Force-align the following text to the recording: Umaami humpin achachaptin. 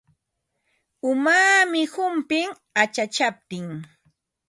Umaami 1.09 1.81
humpin 1.93 2.49
achachaptin. 2.83 3.67